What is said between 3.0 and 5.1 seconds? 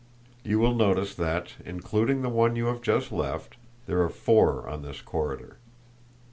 left, there are four on this